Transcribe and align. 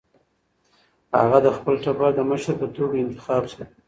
هغه 1.19 1.37
د 1.45 1.47
خپل 1.57 1.75
ټبر 1.83 2.09
د 2.15 2.19
مشر 2.29 2.53
په 2.61 2.67
توګه 2.75 2.95
انتخاب 2.99 3.43
شو. 3.51 3.63